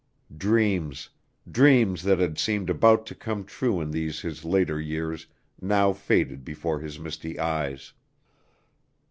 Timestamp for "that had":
2.01-2.39